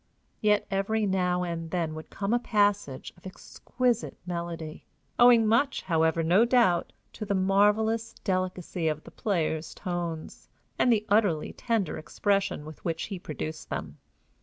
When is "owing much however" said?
5.19-6.23